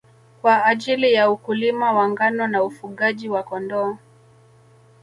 [0.41, 3.97] Kwa ajili ya ukulima wa ngano na ufugaji wa Kondoo